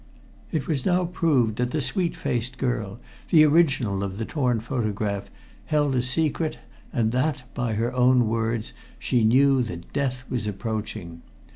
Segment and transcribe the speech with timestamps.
[0.51, 5.29] It was now proved that the sweet faced girl, the original of the torn photograph,
[5.67, 6.57] held a secret,
[6.91, 11.21] and that, by her own words, she knew that death was approaching.